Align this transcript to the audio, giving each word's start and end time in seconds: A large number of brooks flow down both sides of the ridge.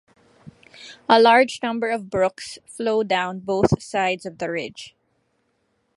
A 1.07 1.19
large 1.21 1.59
number 1.61 1.89
of 1.91 2.09
brooks 2.09 2.57
flow 2.65 3.03
down 3.03 3.37
both 3.41 3.83
sides 3.83 4.25
of 4.25 4.39
the 4.39 4.49
ridge. 4.49 4.95